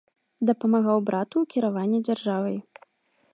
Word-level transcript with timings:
Дапамагаў 0.49 0.97
брату 1.09 1.35
ў 1.43 1.51
кіраванні 1.55 1.99
дзяржавай. 2.09 2.57